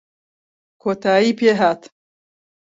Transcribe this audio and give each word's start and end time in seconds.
کۆتایی 0.81 1.31
پێ 1.39 1.51
هات 1.59 1.81